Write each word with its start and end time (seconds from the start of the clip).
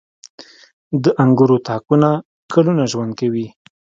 •د 1.03 1.05
انګورو 1.23 1.57
تاکونه 1.67 2.09
کلونه 2.53 2.83
ژوند 2.91 3.11
کوي. 3.19 3.47